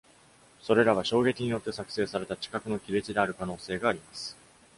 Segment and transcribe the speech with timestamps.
[0.63, 4.35] それらは、衝撃によって作成された地殻の亀裂である可能性があります。